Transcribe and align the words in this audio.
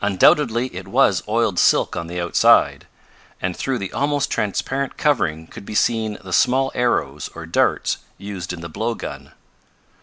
Undoubtedly 0.00 0.74
it 0.74 0.88
was 0.88 1.22
oiled 1.28 1.58
silk 1.58 1.96
on 1.96 2.06
the 2.06 2.18
outside, 2.18 2.86
and 3.42 3.54
through 3.54 3.76
the 3.76 3.92
almost 3.92 4.30
transparent 4.30 4.96
covering 4.96 5.46
could 5.46 5.66
be 5.66 5.74
seen 5.74 6.16
the 6.24 6.32
small 6.32 6.72
arrows, 6.74 7.28
or 7.34 7.44
darts, 7.44 7.98
used 8.16 8.54
in 8.54 8.62
the 8.62 8.70
blow 8.70 8.94
gun. 8.94 9.32